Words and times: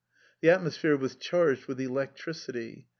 The 0.41 0.49
atmosphere 0.49 0.97
was 0.97 1.15
charged 1.15 1.67
with 1.67 1.79
electricity. 1.79 2.87